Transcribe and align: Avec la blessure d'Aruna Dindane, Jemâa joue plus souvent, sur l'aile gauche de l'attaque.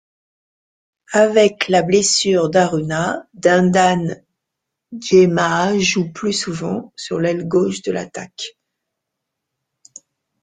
Avec 1.13 1.67
la 1.67 1.83
blessure 1.83 2.49
d'Aruna 2.49 3.27
Dindane, 3.35 4.19
Jemâa 4.99 5.77
joue 5.77 6.11
plus 6.11 6.33
souvent, 6.33 6.91
sur 6.95 7.19
l'aile 7.19 7.47
gauche 7.47 7.83
de 7.83 7.91
l'attaque. 7.91 8.57